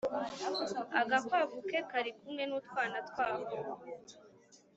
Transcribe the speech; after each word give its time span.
agakwavu 1.01 1.57
ke 1.69 1.79
kari 1.89 2.11
kumwe 2.17 2.43
n’utwana 2.45 2.97
twako. 3.09 3.55